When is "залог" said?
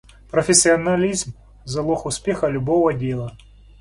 1.65-2.07